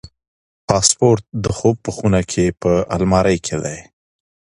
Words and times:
پاسپورت 0.67 1.23
د 1.43 1.45
خوب 1.57 1.75
په 1.85 1.91
خونه 1.97 2.21
کې 2.31 2.45
په 2.61 2.71
المارۍ 2.95 3.37
کې 3.45 3.57
دی. 3.63 3.79